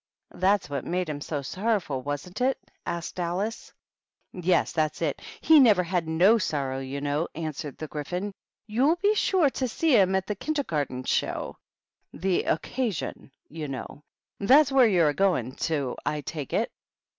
"That's 0.33 0.67
what 0.67 0.83
made 0.83 1.07
him 1.07 1.21
so 1.21 1.43
sorrowful, 1.43 2.01
wasn't 2.01 2.41
it?" 2.41 2.57
asked 2.87 3.19
Alice. 3.19 3.71
"Yes, 4.31 4.71
that's 4.71 4.99
it; 4.99 5.21
he 5.41 5.59
never 5.59 5.83
had 5.83 6.07
no 6.07 6.39
sorrow, 6.39 6.79
you 6.79 6.99
know," 6.99 7.27
answered 7.35 7.77
the 7.77 7.87
Gryphon." 7.87 8.33
You'll 8.65 8.95
be 8.95 9.13
sure 9.13 9.51
to 9.51 9.67
see 9.67 9.91
him 9.91 10.15
at 10.15 10.25
the 10.25 10.33
Kindergarten 10.33 11.03
show,— 11.03 11.59
the 12.13 12.45
Occd 12.47 12.95
sion, 12.95 13.31
you 13.47 13.67
know. 13.67 14.01
That's 14.39 14.71
where 14.71 14.87
you're 14.87 15.09
a 15.09 15.13
goin' 15.13 15.51
to, 15.67 15.95
I 16.03 16.21
take 16.21 16.51
it." 16.51 16.71